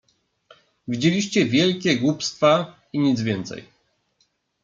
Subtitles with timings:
[0.87, 3.63] "Widzieliście wielkie głupstwa i nic więcej."